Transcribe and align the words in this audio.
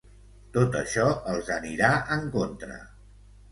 Tot 0.55 0.77
això 0.79 1.05
els 1.35 1.53
anirà 1.57 1.93
en 2.19 2.27
contra 2.39 2.83